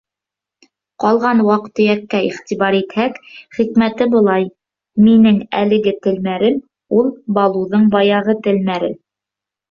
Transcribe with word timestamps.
Ҡалған 1.01 1.41
ваҡ-төйәккә 1.47 2.21
иғтибар 2.29 2.77
итһәк, 2.77 3.19
хикмәте 3.57 4.07
былай: 4.13 4.47
минең 5.07 5.37
әлеге 5.59 5.93
телмәрем— 6.07 6.57
ул 7.01 7.11
Балуҙың 7.39 7.85
баяғы 7.97 8.37
телмәре. 8.49 8.91